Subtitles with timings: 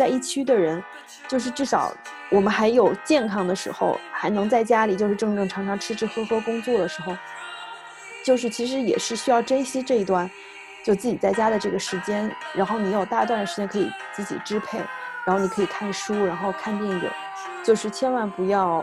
[0.00, 0.82] 在一区的人，
[1.28, 1.92] 就是至少
[2.30, 7.14] 我们还有健康的时候，还能在家里就是正正常常吃吃喝喝工作的时候，
[8.24, 10.30] 就是其实也是需要珍惜这一段，
[10.82, 14.78] 就自己在家的这个时间，然后你有大段的时间可以自己支配，
[15.26, 17.10] 然后你可以看书，然后看电影，
[17.62, 18.82] 就是千万不要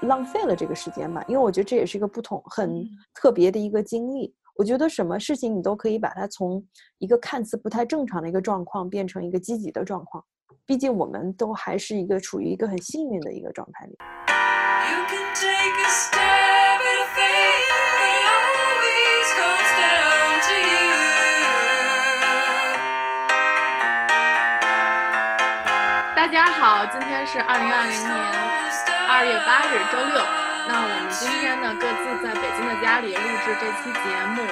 [0.00, 4.34] 浪费了这个时间吧，因为我觉得这也是一个不同很特别的一个经历。
[4.56, 6.64] 我觉得什么事情你都可以把它从
[6.96, 10.24] 一个看似不太正常的一个状况变成一个积极的状况，
[10.68, 13.96] 毕竟我们都还是一个处于一个很幸运的一个状态里。
[26.16, 28.10] 大家好，今天是二零二零年
[29.08, 30.20] 二月八日，周六。
[30.66, 34.00] 那我们今天呢，各自在北京的家里录制这期节
[34.34, 34.42] 目。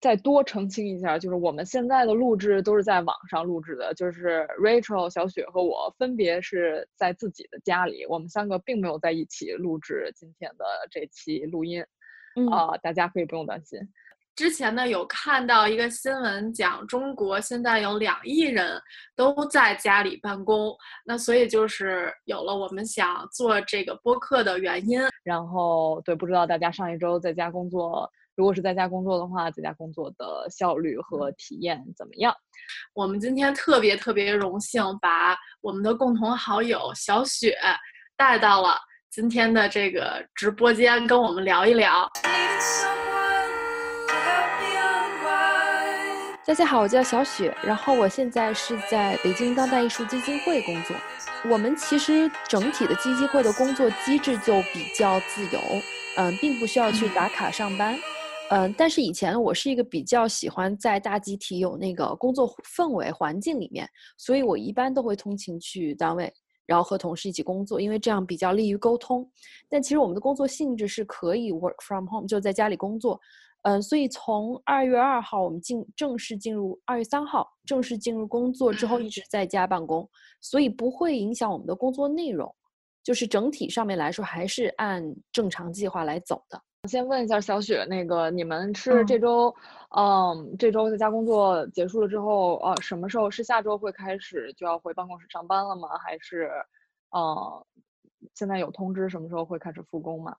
[0.00, 11.84] 再多澄清一下，就是我们现在的录制都是在网上录制的，就是 Rachel、小雪和我分别是在自己的家里，我们三个并没有在一起录制今天的这期录音。
[12.52, 13.80] 啊，大家可以不用担心。
[14.36, 18.80] 之前呢，有看到一个新闻，讲中国现在有两亿人
[19.16, 20.72] 都在家里办公，
[21.04, 25.00] 那所以就是有了我们想做这个播客的原因。
[25.24, 32.32] 然后，对，不知道大家上一周在家工作，如果是在家工作的话，在家工作的效率和体验怎么样？
[32.94, 37.58] 我们今天特别特别荣幸，把我们的共同好友小雪
[38.16, 38.78] 带到了
[39.10, 42.08] 今天的这个直播间，跟我们聊一聊。
[46.46, 50.94] 大家好，我叫小雪，然后我现在是在北京当代艺术基金会工作。
[51.50, 55.60] 我们其实整体的基金会的工作机制就比较自由，
[56.16, 58.00] 嗯，并不需要去打卡上班，嗯，
[58.76, 66.32] 但是以前我是一个比较喜欢在大集体有那个工作氛围环境里面，所以我一般都会通勤去单位，
[66.66, 69.30] 然后和同事一起工作，因为这样比较利于沟通。
[69.68, 73.20] 但其实我们的工作性质是可以 work from home，就在家里工作。
[73.62, 80.08] 嗯，所以从二月二号我们进正式进入二月三号正式进入工作之后，一直在家办公，
[80.40, 82.54] 所以不会影响我们的工作内容，
[83.02, 86.62] 就是整体上面来说还是按正常计划来走的。
[86.86, 89.52] 先问一下小雪，那个你们是这周，
[89.96, 95.88] 嗯，这周在家工作结束了之后，呃，什么时候是下周会开始就要回办公室上班了吗？
[95.98, 96.48] 还是，
[97.10, 97.66] 呃，
[98.34, 100.36] 现在有通知什么时候会开始复工吗？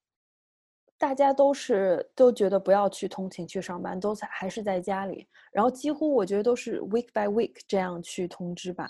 [0.98, 8.90] 大家都是都觉得不要去通勤去上班，都在还是在家里，然后几乎我觉得都是 week by week 这样去通知吧。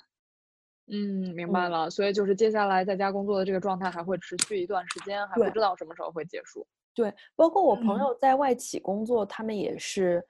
[0.92, 1.90] 嗯，明白了。
[1.90, 6.66] 所以就是接下来在家工作的这个状态还会持续一段时间，还不知道什么时候会结束。
[6.94, 10.24] 对，包括我朋友在外企工作，他们也是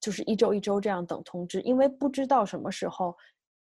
[0.00, 3.16] 就是一周一周这样等通知，因为不知道什么时候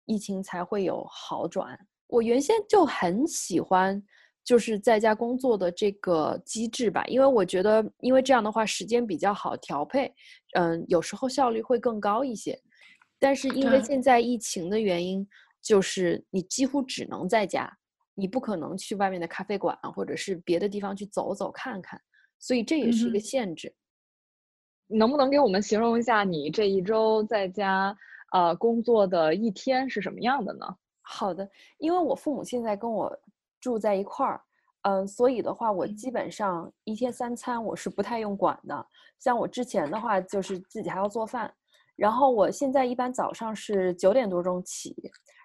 [0.05, 1.79] 疫情才会有好转。
[2.07, 4.03] 我原先就很喜欢。
[4.47, 10.15] 就是在家工作的这个机制吧，因为我觉得，因为这样的话时间比较好调配，
[10.53, 12.55] 嗯，有时候效率会更高一些。
[13.19, 15.27] 但是因为现在疫情的原因，
[15.63, 17.75] 就是你几乎只能在家，
[18.15, 21.99] 你不可能去外面的咖啡馆或者是别的地方去走走看看，
[22.45, 23.75] 所以这也是一个限制。
[24.87, 27.97] 能不能给我们形容一下你这一周在家
[28.33, 30.67] 呃工作的一天是什么样的呢？
[31.01, 33.19] 好的，因为我父母现在跟我。
[33.61, 34.39] 住在一块儿，
[34.83, 38.87] 嗯，所以的话，我基本上一天三餐我是不太用管的。
[39.19, 41.51] 像我之前的话，就是自己还要做饭。
[41.97, 44.95] 然后我现在一般早上是九点多钟起，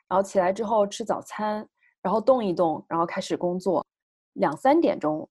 [0.10, 1.66] 然后起来之后吃早餐，
[2.02, 3.88] 然后动一动，然后开始工作，
[4.34, 5.26] 两三点钟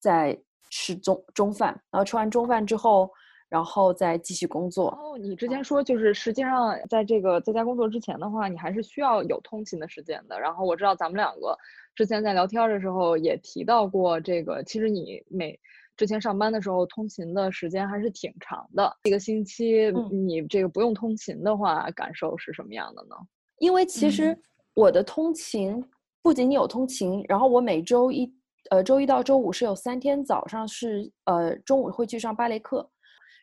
[0.00, 0.36] 再
[0.74, 3.08] 吃中中饭，然后吃完中饭之后。
[3.50, 4.88] 然后再继续工作。
[4.88, 10.40] 哦，你之前说就是实际上在这个在家工作之前的话，你还是需要有通勤的时间的。
[10.40, 11.56] 然后我知道咱们两个
[11.94, 15.56] 之前在聊天的时候也提到过这个，其实你每
[15.96, 18.92] 之前上班的时候通勤的时间还是挺长的。
[19.04, 23.14] 一个星期你这个不用通勤的话，感受是什么样的呢？
[23.60, 24.36] 因为其实
[24.74, 25.80] 我的通勤
[26.22, 28.26] 不仅仅有通勤，然后我每周一
[28.70, 32.88] 呃周一到周五是有三天早上是呃中午会去上芭蕾课。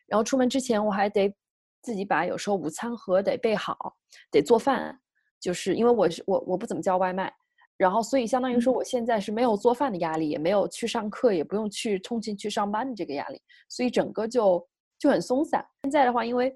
[0.06, 1.34] 然后出门之前，我还得
[1.80, 3.96] 自己把有时候午餐盒得备好，
[4.30, 5.00] 得做饭，
[5.40, 7.32] 就是因为我是我我不怎么叫外卖，
[7.78, 15.64] 然后所以相当于说我现在是没有做饭的压力，也没有去上课，也不用去通勤去上班的这个压力，所以整个就就很松散。
[15.84, 16.54] 现在的话，因为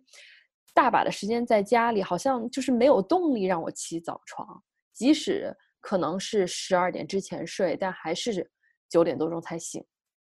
[0.74, 8.50] 大把的时间在家里，好像就是没有动力让我起早床，即使可能是十二点之前睡，但还是
[8.88, 9.84] 九点多钟才醒。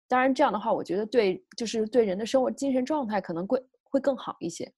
[0.09, 4.73] 当然，这样的话，我觉得对，就是对人的生活精神状态可能会会更好一些。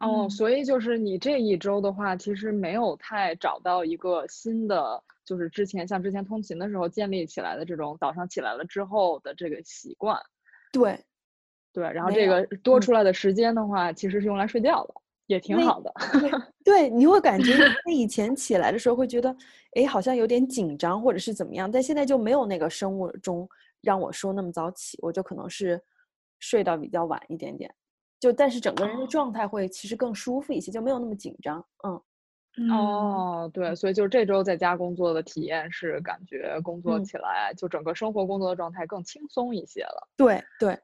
[0.00, 10.18] 哦，嗯所以就是你这一周的话，其实没有太找到一个新的，就是之前像之前通勤的时候建立起来的这种早上起来了之后的这个习惯。
[10.72, 11.04] 对，
[11.72, 14.94] 对，然后这个多嗯出来的时间的话，其实是用来睡觉的，
[15.30, 15.92] 也挺好的。
[16.20, 16.30] 对
[16.64, 17.56] 对，你会感觉
[17.86, 19.34] 那以前起来的时候会觉得，
[19.76, 23.48] 哎，好像有点紧张或者是怎么样，但现在就没有那个生物钟
[23.80, 25.80] 让我说那么早起，我就可能是
[26.40, 27.72] 睡到比较晚一点点，
[28.18, 31.64] 就但是整个人的哦状态会其实更舒服一些，就没有那么紧张。
[31.86, 32.02] 嗯，
[32.58, 40.08] 嗯，哦，对，所以就是这周在家工作的体验是感觉工作嗯起来就整个生活工作的状态更轻松一些了。
[40.16, 40.76] 对对。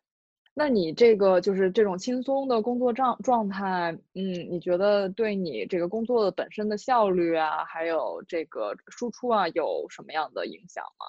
[0.58, 11.06] 那你这个就是这种轻松的工作状状态，嗯，你觉得对你这个工作的本身的效率啊，还有这个输出啊，有什么样的影响吗？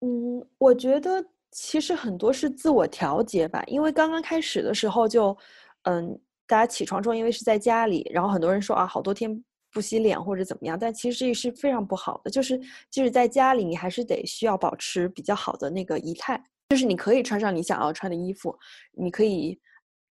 [0.00, 5.36] 嗯，我觉得其实很多是自我调节吧，因为刚刚开始的时候就，
[5.82, 12.58] 嗯，大家起床之后，因为是在家里，然后很多人说啊，好多天不洗脸或者怎么样，但其实这是非常不好的，就是
[12.90, 18.56] 即使在家里，你还是得需要保持比较好的那个仪态，就是你可以穿上你想要穿的衣服，
[18.92, 19.58] 你可以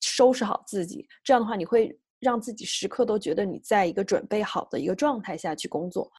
[0.00, 6.10] 收拾好自己，这样的话你会让自己时刻都觉得你在一个准备好的一个状态下去工作，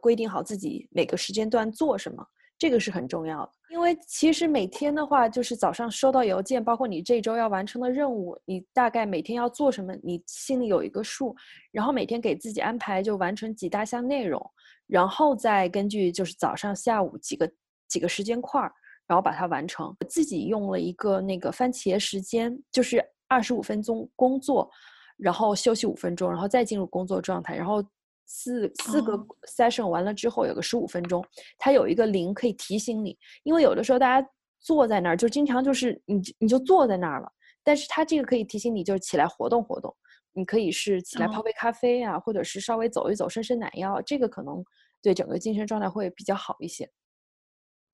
[0.00, 2.26] 规定好自己每个时间段做什么。
[2.58, 11.34] 这个是很重要的，因为其实每天的话，就是早上收到邮件，包括你这周要完成的任务，你大概每天要做什么，你心里有一个数，
[11.72, 14.38] 然后每天给自己安排就完成几大项内容，
[14.86, 17.50] 然后再根据就是早上、下午几个
[17.88, 18.70] 几个时间块儿，
[19.10, 19.94] 然后把它完成。
[19.98, 24.70] 我自己用了一个那个番茄时间，就是二十五分钟工作，
[25.16, 27.84] 然后休息五分钟，然后再进入工作状态，然后。
[28.32, 31.20] 四四个哦 session 完了之后有个十五分钟，
[31.58, 34.28] 它有一个铃可以提醒你，因为有的时候大家
[34.60, 37.28] 坐在那儿就经常就是你你就坐在那儿了，
[37.64, 39.92] 但是它这个可以提醒你就是起来活动活动，
[40.32, 44.64] 你可以是起来泡哦杯咖啡啊，或者是稍微走一走伸伸懒腰，这个可能
[45.02, 46.88] 对整个精神状态会比较好一些。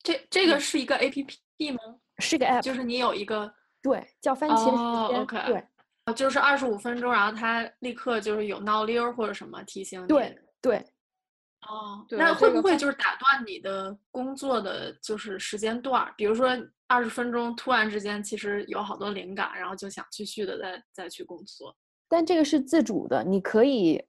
[0.07, 1.27] 这这个是一个 A P
[1.59, 1.81] P 吗？
[2.19, 10.07] 是个 app，就是你有一个对，叫番茄哦时间，，OK 对就是二十五分钟，然后它立刻就是有闹铃儿或者什么提醒你。
[10.07, 10.77] 对对，
[11.69, 16.15] 哦，那会不会就是打断你的工作的就是时间段儿？
[16.17, 16.57] 比如说
[16.87, 21.77] 二十分钟，突然之间其实有好多灵感，然后就想继续的再再去工作。
[22.09, 24.01] 但这个是自主的，你可以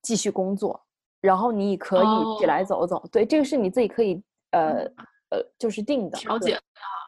[0.00, 0.82] 继续工作，
[1.20, 4.22] 然后你可以起来哦走走，对，这个是你自己可以
[4.52, 4.86] 呃
[5.30, 6.60] 呃就是定的对调节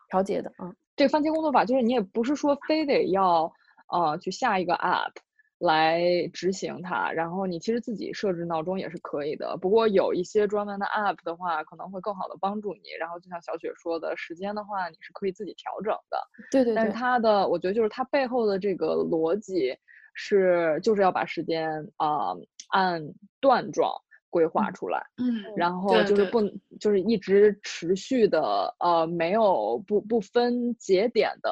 [0.09, 0.75] 调节的，嗯。
[0.95, 3.51] 这个番茄工作法就是你也不是说非得要
[3.89, 5.13] 呃去下一个 app
[5.59, 9.57] 来执行它，然后你其实自己设置闹钟也是可以的。
[9.57, 12.91] 不过有一些专门的 app 的话，可能会更好的帮助你。
[13.01, 16.19] 然后就像小雪说的，时间的话你是可以自己调整的。
[16.51, 19.75] 对,对对但是，它的，我觉得就是它背后的这个逻辑
[20.15, 22.35] 是，就是要把时间啊、
[22.69, 23.03] 按
[23.41, 23.91] 段状
[24.33, 24.99] 规划嗯出来。
[25.19, 26.51] 嗯，然后就是不能
[26.81, 28.43] 就是一直持续的
[28.81, 31.51] 呃没有不不分节点的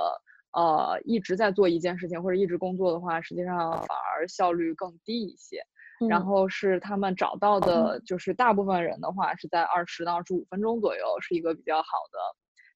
[0.53, 5.63] 呃一直在做一件事情或者一直工作的话，实际上反而效率更低一些。
[6.09, 12.19] 然嗯后是他们找到的，就是大部分人的话是在二十到二十五分钟左右，是一个比较好的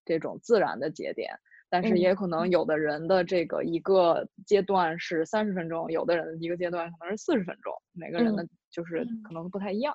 [0.05, 1.31] 这种自然的节点。
[1.75, 9.93] 但是嗯也可能有的人的这个一个阶段是三十分钟，有的人一个阶段可能是四十分钟，每个人的就是嗯可能不太一样。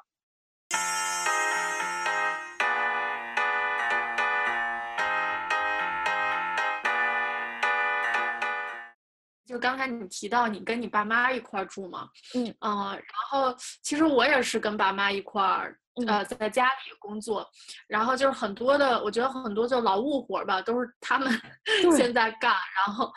[9.50, 12.56] 就刚才你提到你跟你爸妈一块儿住嘛，嗯。
[12.60, 15.76] 呃然后其实我也是跟爸妈一块儿，
[16.06, 17.44] 呃，在家里工作，
[17.88, 21.34] 然后就是很多的，我觉得很多就劳务活儿吧，都是他们
[21.98, 23.12] 现在干，然后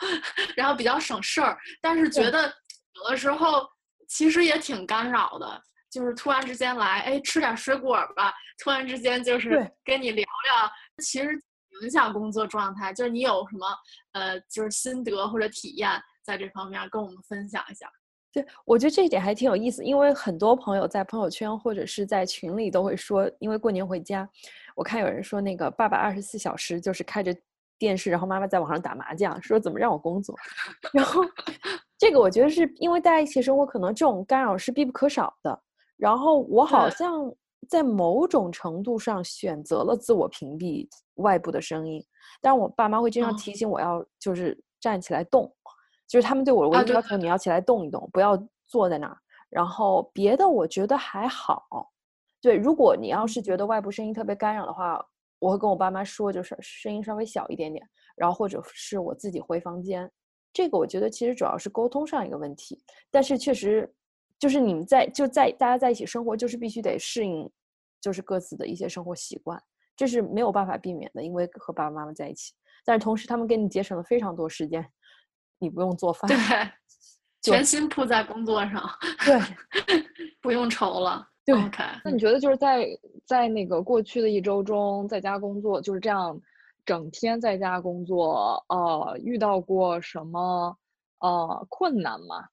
[0.55, 2.51] 然后比较省事儿，但是觉得
[2.95, 3.69] 有的时候
[4.07, 5.61] 其实也挺干扰的，
[5.91, 10.71] 就是突然之间来，哎，吃点水果吧，突然之间就是跟你聊聊，
[11.03, 11.29] 其实
[11.83, 13.67] 影响工作状态，就是你有什么
[14.13, 15.89] 呃，就是心得或者体验
[16.23, 17.87] 在这方面跟我们分享一下。
[18.31, 24.27] 对，我觉得这一点还挺有意思，因为很多朋友在朋友圈或者是在群里都会说，因为过年回家，
[24.75, 27.35] 我看有人说那个爸爸二十四小时就是开着
[27.77, 30.35] 电视，然后妈妈在网上打麻将，说怎么让我工作，
[30.91, 31.21] 然后
[31.95, 35.61] 这个我觉得是因为大家一起生活，可能这种干扰是必不可少的。
[35.95, 37.31] 然后我好像
[37.69, 40.87] 在某种程度上选择了自我屏蔽
[41.17, 42.03] 外部的声音，
[42.41, 45.53] 但我爸妈会经常哦提醒我要就是站起来动。
[46.13, 49.17] 就是他们对我的唯一要求，你要起来动一动，不要坐在那儿。
[49.49, 51.91] 然后别的我觉得还好。
[52.39, 55.03] 对，如果你要是觉得外部声音特别干扰的话，
[55.39, 57.83] 我会跟我爸妈说，就是声音稍微小一点点，
[58.15, 60.07] 然后或者是我自己回房间。
[60.53, 62.79] 这个我觉得其实主要是沟通上一个问题，
[63.09, 63.91] 但是确实
[64.37, 67.51] 就是你们在就在大家在一起生活，就是必须得适应，
[67.99, 69.59] 就是各自的一些生活习惯，
[69.95, 72.53] 这是没有办法避免的，因为和爸爸妈妈在一起，
[72.85, 74.87] 但是同时他们给你节省了非常多时间，
[75.63, 76.37] 你不用做饭，对，
[77.41, 78.83] 全心扑在工作上，
[79.25, 79.39] 对，
[80.41, 81.25] 不用愁了。
[81.45, 81.83] 对，OK。
[82.03, 82.87] 那你觉得就是在
[83.25, 86.39] 在那个过去的一周中，在家工作就是这样，
[86.85, 90.77] 整天在家工作，呃，遇到过什么
[91.19, 92.45] 呃困难吗？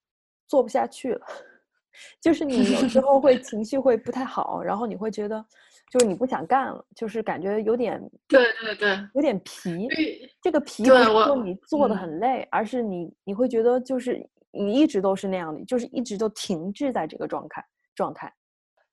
[0.47, 1.25] 做不下去了，
[2.19, 5.45] 就是你有时候会情绪会不太好，然后你会觉得
[5.91, 9.89] 就是你不想干了，就是感觉有点对对对，有点疲。
[9.89, 17.61] 对这个疲不对是说你做的嗯很累，而是你你会觉得就是你一直都是那样的，就是一直都停滞在这个状态
[17.93, 18.33] 状态。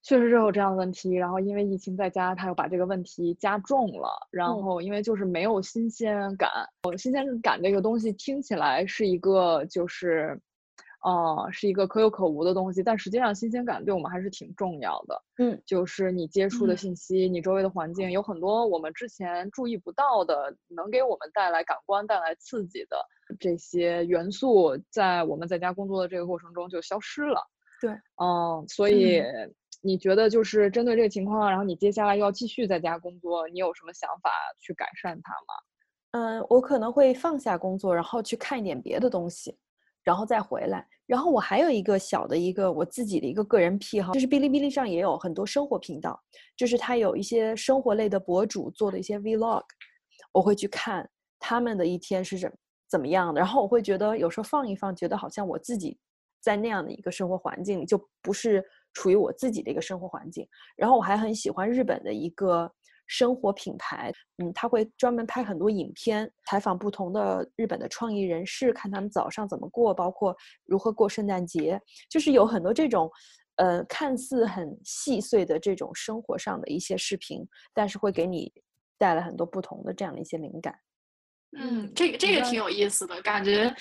[0.03, 4.09] 确实是有这样的问题，然后因为疫情在家，他又把这个问题加重了。
[4.31, 6.51] 然嗯后因为就是没有新鲜感，
[6.83, 10.41] 呃新鲜感这个东西听起来是一个就是，
[11.05, 15.23] 呃，是一个可有可无的东西，但实际上新鲜感对我们还是挺重要的。
[15.39, 22.97] 嗯，就是你接触的嗯信息，你周围的环境有很多我们之前注意不到的，能给我们带来感官带来刺激的
[23.39, 27.41] 这些元素，在我们在家工作的这个过程中就消失了。
[27.81, 29.23] 对，嗯，所以
[29.81, 35.55] 你觉得就是针对这个情况，然后你接下来又要继续在家工作，你有什么想法去改善它吗？
[36.11, 39.57] 嗯，我可能会放下工作，然后去看一点别的东西，
[40.09, 40.83] 然后再回来。
[41.05, 46.19] 然后我还有一个小的一个我自己的一个个人癖好，就是哔哩哔哩上也有很多生活频道，
[46.57, 49.63] 就是它有一些生活类的博主做的一些 vlog，
[50.33, 51.07] 我会去看
[51.39, 52.53] 他们的一天是怎
[52.89, 53.39] 怎么样的。
[53.39, 55.99] 然后我会觉得有时候放一放，觉得好像我自己
[56.41, 60.49] 在那样的一个生活环境里，就不是处于我自己的一个生活环境。
[60.75, 62.71] 然后我还很喜欢日本的一个
[63.09, 73.11] 生活品牌，嗯，他会专门拍很多影片，采访不同的日本的创意人士，看他们早上怎么过，包括如何过圣诞节，就是有很多这种，
[73.57, 78.53] 呃，看似很细碎的这种生活上的一些视频，但是会给你
[78.97, 80.79] 带来很多不同的这样的一些灵感。
[81.57, 83.75] 嗯，这个这个挺有意思的，感觉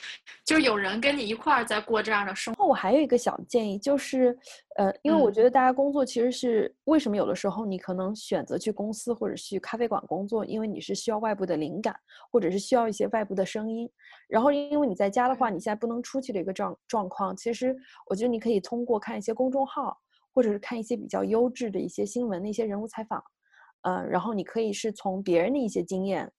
[0.45, 2.63] 就是有人跟你一块儿在过这样的生活。
[2.63, 4.37] 后我还有一个小建议，就是，
[4.77, 11.93] 呃，因为我觉嗯得大家工作其实是为什么有的时候你可能选择去公司或者去咖啡馆工作，因为你是需要外部的灵感，
[12.31, 13.89] 或者是需要一些外部的声音。
[14.29, 17.75] 然后因为你在家的话，你现在不能出去的一个状状况，其实
[18.09, 19.97] 我觉得你可以通过看一些公众号，
[20.33, 23.21] 或者是看一些比较优质的一些新闻的一些人物采访，
[23.81, 26.31] 呃，然后你可以是从别人的一些经验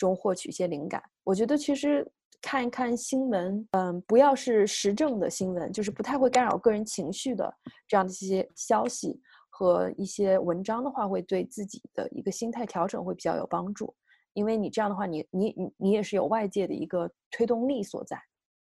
[0.00, 1.00] 中获取一些灵感。
[1.22, 7.54] 我觉得其实看一看新闻，嗯，不要是时政的新闻，就是不太会干扰个人情绪的
[7.86, 13.94] 这样的一些消息和一些文章的话，会对自己的一个心态调整会比较有帮助。
[14.32, 18.18] 因为你这样的话，你你你你也是有外界的一个推动力所在。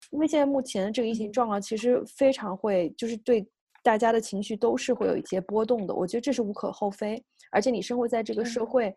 [0.09, 3.45] 因为现在目前的这个疫情状况，其实非常会，就是对
[3.83, 5.93] 大家的情绪都是会有一些波动的。
[5.93, 8.95] 我觉得这是无可厚非，而且你生活在这个社会，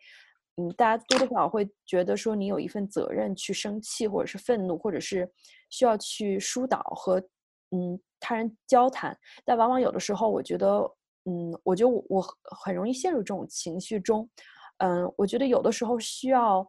[0.60, 5.30] 嗯，大家多多少少会觉得说你有一份责任去生气，或者是愤怒，或者是
[5.70, 7.18] 需要去疏导和
[7.70, 9.16] 嗯他人交谈。
[9.44, 10.80] 但往往有的时候，我觉得，
[11.24, 14.28] 嗯，我觉得我我很容易陷入这种情绪中。
[14.78, 16.68] 嗯，我觉得有的时候需要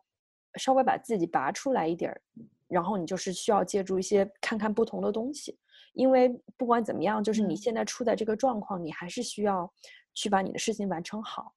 [0.56, 2.22] 稍微把自己拔出来一点儿，
[2.68, 5.58] 然后你就是需要借助一些看看不同的东西，
[5.94, 9.72] 因为不管怎么样，就是你嗯现在处在这个状况，你还是需要
[10.14, 11.54] 去把你的事情完成好，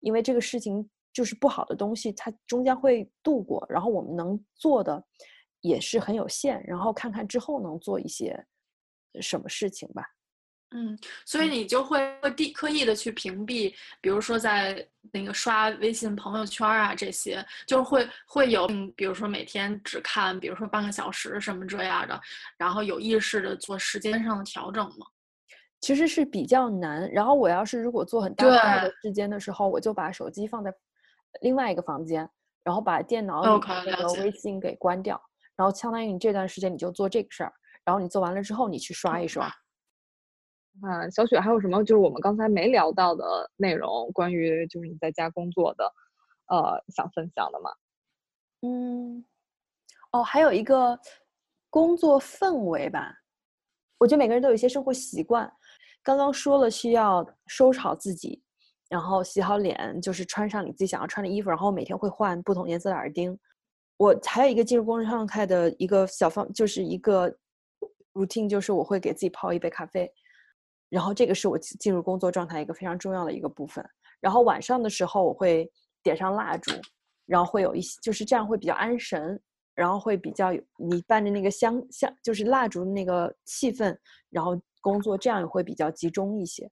[0.00, 5.02] 因为这个事情就是不好的东西，它终将会度过，然后我们能做的
[5.62, 8.38] 也是很有限，然后看看之后能做一些
[9.22, 10.04] 什么事情吧。
[10.72, 11.98] 嗯，所以你就会
[12.36, 22.20] 地刻意的去屏蔽，比如说在那个刷微信朋友圈啊这些，就是会会有，嗯，比如说每天只看，比如说半个小时什么这样的，
[22.58, 25.06] 然后有意识的做时间上的调整吗。
[25.80, 27.08] 其实是比较难。
[27.12, 30.74] 然后我要是如果做很大块的时间的时候，我就把手机放在
[31.40, 32.28] 另外一个房间，
[32.62, 35.20] 然后把电脑里的那个微信给关掉，
[35.56, 37.52] 然后相当于你这段时间你就做这个事儿，
[37.84, 39.46] 然后你做完了之后你去刷一刷。
[40.82, 45.90] 啊，小雪还有什么就是我们刚才没聊到的内容，关于就是你在家工作的，
[46.48, 47.70] 呃，想分享的吗？
[48.60, 49.24] 嗯，
[50.12, 50.98] 哦，还有一个
[51.70, 53.14] 工作氛围吧，
[53.98, 55.50] 我觉得每个人都有一些生活习惯。
[56.02, 58.42] 刚刚说了需要收拾好自己，
[58.88, 63.38] 然后洗好脸，就是穿上你自己想要穿的衣服，然后每天会换不同颜色的耳钉。
[63.96, 67.34] 我还有一个进入工作状态的一个小方，就是一个
[68.14, 70.10] routine，就是我会给自己泡一杯咖啡，
[70.88, 73.84] 然后这个是我进入工作状态一个非常重要的一个部分。
[74.20, 75.70] 然后晚上的时候我会
[76.02, 76.72] 点上蜡烛，
[77.26, 79.40] 然后会有一些，就是这样会比较安神。
[79.74, 83.94] 然后会比较有你伴着那个香香，就是蜡烛的那个气氛，
[84.30, 86.66] 然后工作，这样也会比较集中一些。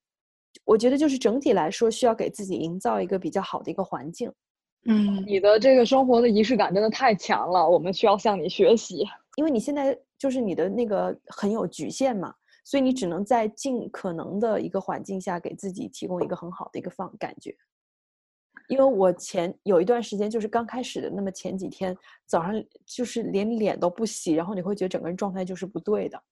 [0.64, 4.32] 我觉得就是整体来说，需要给自己营造一个比较好的一个环境。
[4.87, 9.04] 嗯，你的这个生活的仪式感真的太强了，我们需要向你学习。
[9.37, 12.32] 因为你现在就是你的那个很有局限嘛，
[12.64, 17.56] 所以你只能在尽可能的一个环境下给自己提供一个很好的一个放感觉。
[18.68, 21.96] 因为我前有一段时间就是刚开始的，那么前几天
[22.26, 22.54] 早上
[22.87, 26.23] 就是连脸都不洗，然后你会觉得整个人状态就是不对的。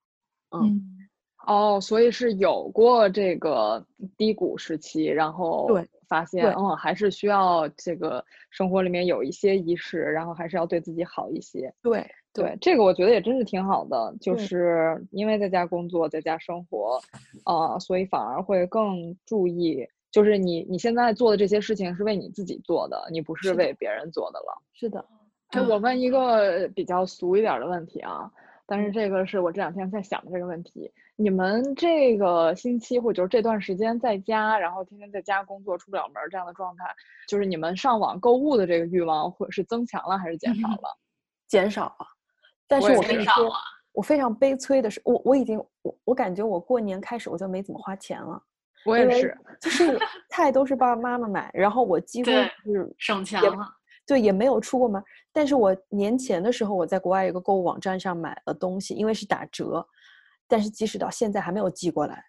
[0.55, 1.01] 嗯，
[1.47, 3.85] 哦，所以是有过这个
[4.17, 11.73] 低谷时期，然后对发现，对嗯，还是需要这个生活里面有一些仪式，然后还是要对自己好一些。
[11.83, 17.01] 对对，这个我觉得也真是挺好的，就嗯是因为在家工作，在家生活，
[17.45, 24.63] 呃，所以反而会更注意，就是你你现在做的这些事情是为你自己做的，你不是为别人做的了。
[24.73, 25.05] 是的，
[25.49, 28.31] 哎，嗯我问一个比较俗一点儿的问题啊，
[28.66, 30.92] 但是这个是我这两天在想的这个问题。
[31.16, 36.85] 你们这个星期或者就是这段时间在家，然后天天在家工作，出不了门儿这样的状态，
[37.28, 40.99] 就是你们上网购物的这个欲望，或是增强了还是减少了？
[41.49, 42.07] 减少了。
[42.66, 43.52] 但是是我跟你说
[43.92, 48.42] 我非常悲催的是，我我已经我我感觉我过年开始我就没怎么花钱了。
[48.85, 49.97] 我也是，就是
[50.31, 53.69] 菜都是爸爸妈妈买，然后我几乎是省钱了。
[54.12, 55.02] 对也没有出过门。
[55.33, 59.87] 但是我年前的时候，我在国外一个购物网站上买了东西，因为是打折，
[60.47, 62.23] 但是即使到现在还没有寄过来，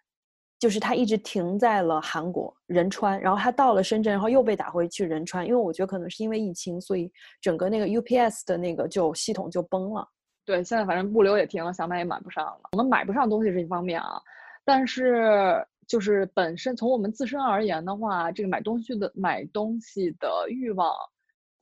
[0.58, 7.12] 就是它一直停在了韩国仁川，然后它到了深圳，然后又被打回去仁川，因为我觉得可能是因为疫情，所以
[7.42, 10.08] 整个那个 UPS 的那个就系统就崩了。
[10.46, 12.62] 对，现在反正物流也停了，想买也买不上了。
[12.72, 14.22] 我们买不上东西是一方面啊，
[14.64, 20.94] 但是就是本身从我们自身而言的话，这个买东西的买东西的欲望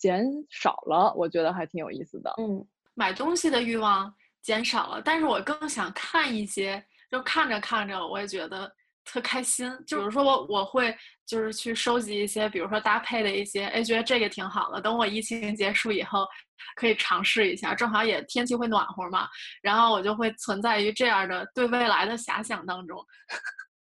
[0.02, 2.34] 减少了，我觉得还挺有意思的。
[2.40, 4.12] 嗯，买东西的欲望
[4.42, 8.70] 减少了，但是我更想看一些，就看着看着我也觉得
[9.06, 9.72] 特开心。
[9.86, 10.94] 就比如说我我会
[11.28, 16.26] 就是去收集一些，比如说搭配的一些，哎，觉得这个挺好的，等我疫情结束以后
[16.76, 19.28] 可以尝试一下，正好也天气会暖和嘛，
[19.62, 22.98] 然后我就会存在于这样的对未来的遐想当中。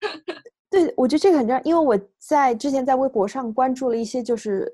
[0.71, 4.73] 对，我觉得这个很重要，因为我在之前在微博上关注了一些就是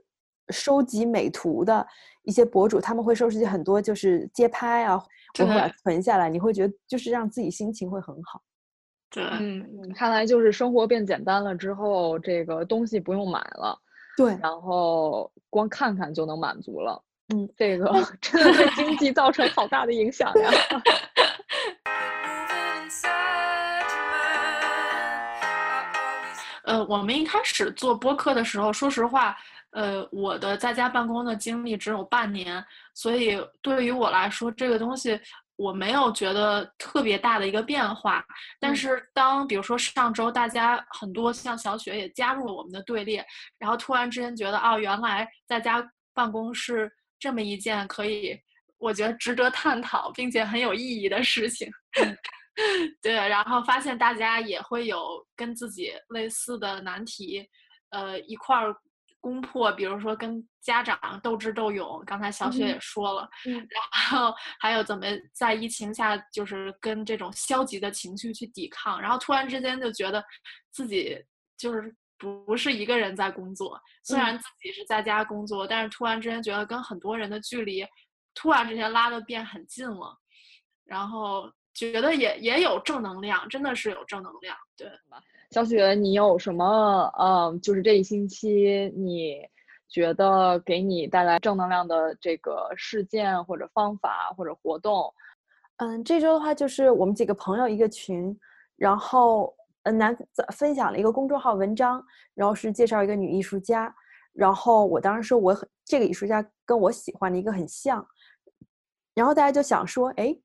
[0.50, 1.86] 收集美图的
[2.22, 5.02] 一些博主，他们会收集很多就是街拍啊，
[5.38, 8.42] 我会把它存下来，你会觉得就是让自己心情会很好。
[9.10, 13.78] 对，嗯，看来就是生活变简单了之后，这个东西不用买了，
[14.16, 17.02] 对，然后光看看就能满足了。
[17.34, 17.86] 嗯，这个
[18.20, 20.50] 真的对经济造成好大的影响呀。
[26.64, 29.36] 呃，我们一开始做播客的时候，说实话，
[29.72, 35.20] 呃，我的在家办公的经历只有半年，所以对于我来说，这个东西
[35.56, 38.24] 我没有觉得特别大的一个变化。
[38.58, 43.24] 但嗯是当比如说上周大家很多像小雪也加入了我们的队列，
[43.58, 48.38] 然后突然之间觉得哦，原来在家办公是这么一件可以，
[48.78, 51.70] 我觉得值得探讨并且很有意义的事情。
[53.02, 57.46] 对，然后发现大家也会有跟自己类似的难题，
[57.90, 58.74] 呃，一块儿
[59.26, 70.24] 攻破，比如说跟家长斗智斗勇，刚才小雪也说了，嗯然后还有怎么在疫情下就是跟这种消极的情绪去抵抗，然后突然之间就觉得
[70.70, 71.20] 自己
[71.58, 77.84] 就是不是一个人在工作，虽然自己是在家工作，但是突然之间觉得跟很多人的距离
[78.32, 80.16] 突然之间拉的变很近了，
[80.84, 81.50] 然后。
[81.76, 84.56] 觉得也也有正能量，真的是有正能量。
[84.78, 84.88] 对，
[85.56, 89.38] 小雪，你有什么呃，就是这一星期你
[89.88, 95.10] 觉得给你带来正能量的这个事件或者方法或者活动？
[95.78, 98.38] 嗯，这周的话就是我们几个朋友一个群，
[98.76, 100.14] 然后呃男
[100.52, 103.90] 分享了一个公众号文章，然后是介绍一个女艺术家，
[104.34, 108.06] 然后我当时说我很这个艺术家跟我喜欢的一个很像，
[109.14, 110.38] 然后大家就想说，哎。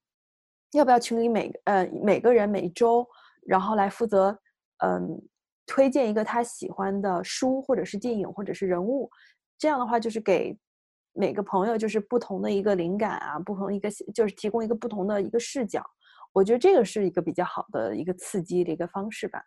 [0.71, 3.05] 要不要群里每呃每个人每周，
[3.45, 4.39] 然后来负责
[4.83, 5.21] 嗯
[5.65, 9.09] 推荐一个他喜欢的书或者是电影或者是人物，
[9.57, 10.57] 这样的话就是给
[11.13, 15.81] 每个朋友就是不同的一个灵感啊，不同一个就是提供一个不同的一个视角。
[16.33, 19.41] 我觉得这个是一个比较好的一个刺激的一个方式吧。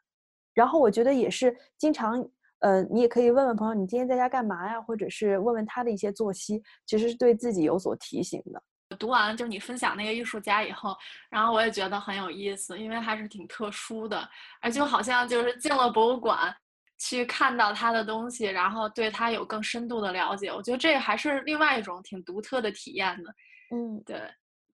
[0.54, 2.26] 然后我觉得也是经常
[2.60, 8.62] 呃你也可以问问朋友你今天在家干嘛呀，或者是问问他的一些作息，其实是对自己有所提醒的。
[8.96, 10.96] 读完就是你分享那个艺术家以后，
[11.28, 14.28] 然后我也觉得很有意思，因为还是挺特殊的，
[14.60, 16.54] 而就好像就是进了博物馆
[16.98, 20.50] 去看到他的东西，然后对他有更深度的了解。
[20.50, 23.34] 我觉得这还是另外一种挺独特的体验的。
[23.70, 24.20] 嗯，对，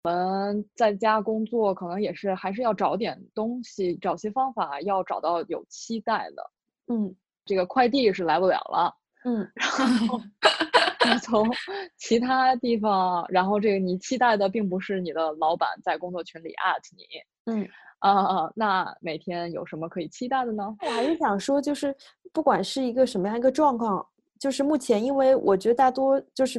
[0.04, 6.50] 我们在家工作可能也是还是要找点东西，找些方法，要找到有期待的。
[6.92, 7.14] 嗯
[7.46, 9.50] 这个快递是来不了了，嗯
[11.06, 11.48] 你从
[11.96, 17.04] 其他地方，然后这个你期待的并不是你的老板在工作群里 at 你，
[17.52, 17.68] 嗯，
[18.00, 20.76] 啊、那每天有什么可以期待的呢？
[20.82, 21.94] 我还是想说，就是
[22.32, 24.06] 不管是一个什么样一个状况，
[24.38, 26.58] 就是目前，因为我觉得大多就是，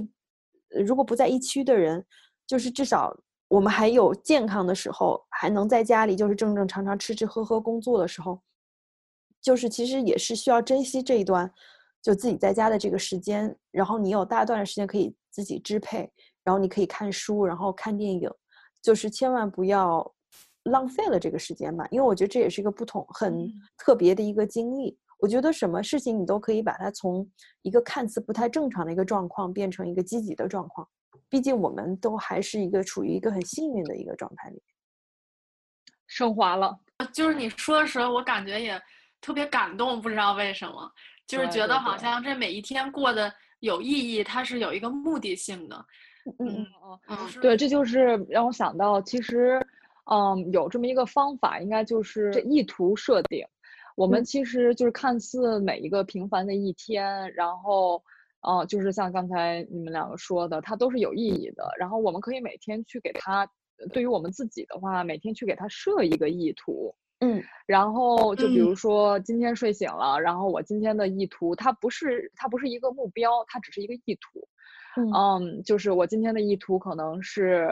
[0.76, 2.04] 呃如果不在一区的人，
[2.48, 3.16] 就是至少
[3.48, 8.40] 我们还有健康的时候，还能在家里就是正正常常吃吃喝喝工作的时候，
[9.42, 11.52] 就是其实也是需要珍惜这一段，
[12.02, 16.10] 就自己在家的这个时间，然后你有大段的时间可以自己支配，
[16.44, 18.30] 然后你可以看书，然后看电影，
[18.82, 20.12] 就是千万不要
[20.64, 24.98] 浪费了这个时间吧，因为我觉得这也是一个不同很嗯特别的一个经历。
[25.20, 27.30] 我觉得什么事情你都可以把它从
[27.62, 30.88] 一个看似不太正常的一个状况变成一个积极的状况，
[31.30, 34.60] 毕竟我们都还是一个处于一个很幸运的一个状态里。
[36.08, 36.76] 升华了，
[37.14, 38.82] 就是你说的时候，我感觉也
[39.22, 40.92] 特别感动，不知道为什么，
[41.28, 45.86] 就是觉得好像这每一天过得有意义，它是有一个目的性的。
[46.40, 49.60] 嗯嗯嗯嗯，对，这就是让我想到，其实，
[50.12, 53.44] 嗯，有这么一个方法，应该就是这意图设定。
[53.96, 58.04] 我们嗯其实就是看似每一个平凡的一天，然后，
[58.42, 61.68] 呃，就是像刚才你们两个说的，它都是有意义的。
[61.80, 63.48] 然后我们可以每天去给它，
[63.92, 66.94] 对于我们自己的话，每天去给它设一个意图。
[67.22, 67.42] 嗯。
[67.68, 68.74] 然后就比如。
[68.74, 74.48] 嗯说今天睡醒了，然后我今天的意图，它不是它不是一个目标，它只是一个意图。
[74.98, 75.12] 嗯。
[75.14, 77.70] 嗯，就是我今天的意图可能是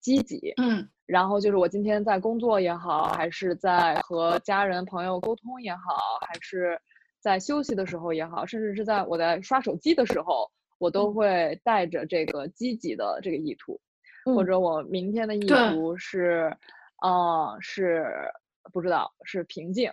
[0.00, 0.88] 积极，嗯。
[1.06, 6.78] 然后就是我今天在工作也好，还是在和家人朋友沟通也好，还是
[7.20, 10.46] 在休息的时候也好，甚至是在我在刷手机的时候，
[10.78, 11.14] 我都嗯。
[11.14, 13.80] 会带着这个积极的这个意图，
[14.24, 16.54] 或嗯者我明天的意图是，
[17.02, 18.04] 呃，是
[18.72, 19.90] 不知道是平静，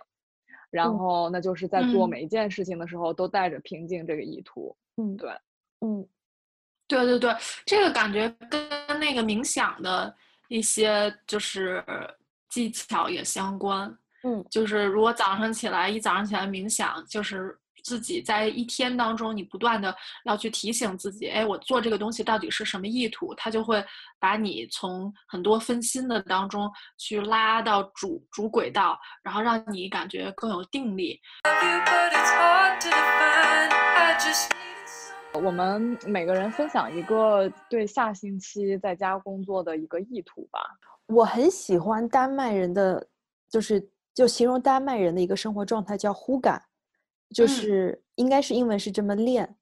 [0.70, 2.10] 然嗯后那就是在做嗯。
[2.10, 5.30] 每一件事情的时候都带着平静这个意图，嗯对，
[5.80, 6.06] 嗯。
[6.88, 7.34] 对对对，
[7.64, 8.68] 这个感觉跟
[9.00, 10.14] 那个冥想的
[10.48, 11.84] 一些就是
[12.48, 13.88] 技巧也相关。
[14.22, 14.44] 嗯。
[14.48, 19.94] 就是如果早上起来一早上起来冥想，就是自己在一天当中，你不断的
[20.24, 23.32] 要去提醒自己，哎，我做这个东西到底是什么意图？
[23.36, 23.82] 它就会
[24.18, 26.68] 把你从很多分心的当中
[26.98, 31.20] 去拉到主主轨道，然后让你感觉更有定力。
[31.44, 31.52] you,
[31.84, 33.70] but it's hard to define.
[33.70, 40.58] I just need 我们每个人分享一个对下星期在家工作的一个意图吧。
[41.06, 43.06] 我很喜欢丹麦人的，
[43.48, 46.60] 就是就形容丹麦人的一个生活状态叫呼感，
[47.34, 49.56] 就嗯是应该是英文是这么练。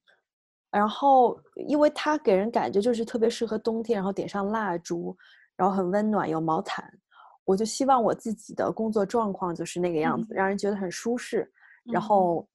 [0.71, 5.17] 然后，因为它给人感觉就是特别适合冬天，然后点上蜡烛，
[5.57, 6.93] 然后很温暖，有毛毯。
[7.45, 11.49] 我就希望我自己的工作状况就是那个样子，嗯让人觉得很舒适，
[11.85, 12.49] 然嗯后，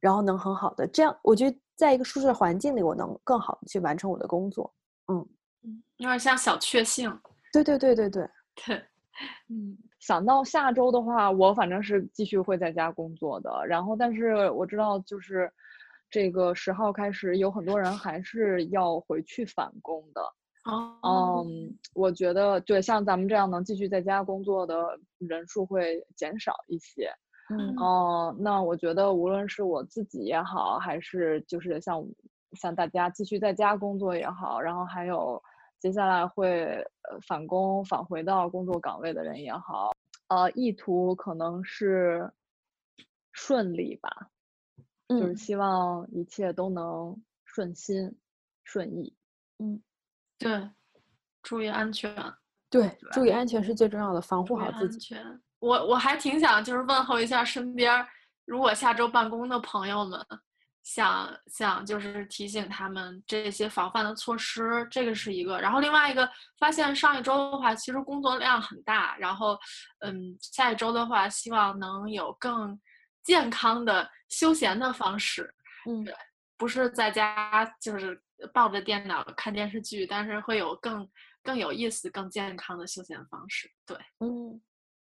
[0.00, 4.74] 然后能很好的这样，我觉得在一个舒适的环境里，我能更好的去完成我的工作。
[5.12, 5.26] 嗯
[5.98, 7.08] 有点像小确幸。
[7.52, 8.30] 对对对对对，
[8.66, 8.76] 对，
[9.48, 9.76] 嗯，
[10.08, 13.50] 想到下周的话，我反正是继续会在家工作的。
[13.66, 15.52] 然后，但是我知道，就是
[16.08, 20.22] 这个十号开始，有很多人还是要回去返工的。
[20.64, 27.12] 哦，嗯，我觉得对，像咱们这样能继续在家工作的人数会减少一些。
[27.50, 32.02] 嗯哦、那我觉得无论是我自己也好，还是就是像
[32.52, 35.42] 像大家继续在家工作也好，然后还有
[35.78, 36.64] 接下来会
[37.02, 39.92] 呃返工返回到工作岗位的人也好，
[40.28, 42.30] 呃，意图可能是
[43.32, 44.30] 顺利吧，
[45.08, 48.18] 就是嗯希望一切都能顺心
[48.64, 49.14] 顺意。
[49.58, 49.80] 嗯。
[50.38, 50.70] 对，
[51.42, 52.14] 注意安全。
[52.70, 55.14] 对，注意安全是最重要的，防护好自己。
[55.14, 55.40] 安全。
[55.60, 58.06] 我我还挺想就是问候一下身边儿，
[58.44, 60.20] 如果下周办公的朋友们，
[60.88, 65.60] 想想就是提醒他们这些防范的措施，这个是一个。
[65.60, 66.26] 然后另外一个，
[66.58, 69.58] 发现上一周的话，其实工作量很大，然后
[69.98, 72.80] 嗯，下一周的话，希望能有更
[73.22, 75.54] 健康的休闲的方式，
[75.86, 76.14] 嗯对
[76.56, 78.18] 不是在家就是
[78.54, 81.06] 抱着电脑看电视剧，但是会有更
[81.42, 83.70] 更有意思、更健康的休闲方式。
[83.84, 83.94] 对。
[84.20, 84.58] 嗯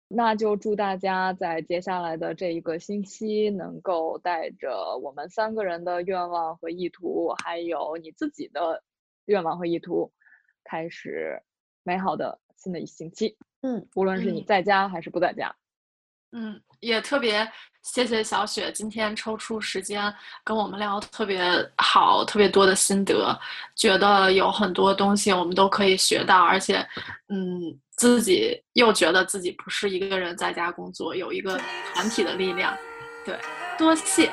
[0.08, 8.82] 那就祝大家在接下来的这一个星期，能够带着我们三个人的愿望和意图，还有你自己的
[9.24, 10.12] 愿望和意图，
[10.62, 11.42] 开始
[11.82, 13.36] 美好的新的一星期。
[13.62, 15.56] 嗯，无论是你嗯在家还是不在家。
[16.36, 17.50] 嗯，也特别
[17.82, 20.12] 谢谢小雪今天抽出时间
[20.44, 21.40] 跟我们聊特别
[21.78, 23.38] 好、特别多的心得，
[23.74, 26.86] 觉得有很多东西我们都可以学到，而且，
[27.28, 31.58] 嗯，自己又觉得自己不是一个人在家工作，有一个
[31.94, 32.76] 团体的力量。
[33.24, 33.38] 对，
[33.78, 34.30] 多谢。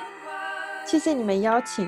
[0.85, 1.87] 谢谢你们邀请。